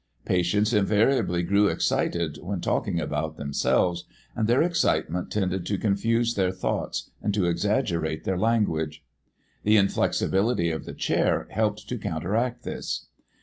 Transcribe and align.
Patients 0.25 0.73
invariably 0.73 1.43
grew 1.43 1.67
excited 1.67 2.39
when 2.41 2.59
talking 2.59 2.99
about 2.99 3.37
themselves, 3.37 4.05
and 4.35 4.47
their 4.47 4.63
excitement 4.63 5.29
tended 5.29 5.63
to 5.67 5.77
confuse 5.77 6.33
their 6.33 6.49
thoughts 6.51 7.11
and 7.21 7.35
to 7.35 7.45
exaggerate 7.45 8.23
their 8.23 8.39
language. 8.39 9.03
The 9.61 9.77
inflexibility 9.77 10.71
of 10.71 10.85
the 10.85 10.95
chair 10.95 11.45
helped 11.51 11.87
to 11.87 11.99
counteract 11.99 12.63
this. 12.63 13.09